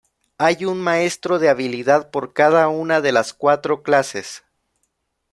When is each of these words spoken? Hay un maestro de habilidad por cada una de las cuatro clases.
Hay 0.39 0.65
un 0.65 0.81
maestro 0.81 1.37
de 1.37 1.47
habilidad 1.47 2.09
por 2.09 2.33
cada 2.33 2.67
una 2.69 3.01
de 3.01 3.11
las 3.11 3.35
cuatro 3.35 3.83
clases. 3.83 4.43